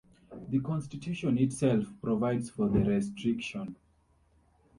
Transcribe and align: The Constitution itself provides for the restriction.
The 0.49 0.57
Constitution 0.59 1.37
itself 1.37 1.85
provides 2.01 2.49
for 2.49 2.67
the 2.67 2.79
restriction. 2.79 3.75